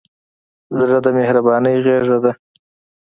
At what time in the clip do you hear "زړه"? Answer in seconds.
0.79-0.99